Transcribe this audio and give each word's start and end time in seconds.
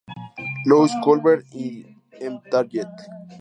Louise 0.65 0.95
Colbert 1.03 1.45
in 1.51 2.01
em 2.25 2.35
"Target". 2.51 2.89